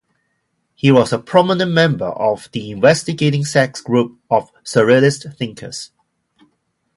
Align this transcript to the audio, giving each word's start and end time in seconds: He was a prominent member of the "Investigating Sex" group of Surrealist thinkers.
He 0.73 0.91
was 0.91 1.13
a 1.13 1.19
prominent 1.19 1.73
member 1.73 2.07
of 2.07 2.49
the 2.53 2.71
"Investigating 2.71 3.45
Sex" 3.45 3.81
group 3.81 4.19
of 4.31 4.51
Surrealist 4.63 5.37
thinkers. 5.37 5.91